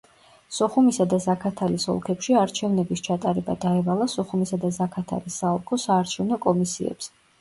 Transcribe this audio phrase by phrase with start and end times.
[0.59, 7.13] სოხუმისა და ზაქათალის ოლქებში არჩევნების ჩატარება დაევალა სოხუმისა და ზაქათალის საოლქო საარჩევნო კომისიებს.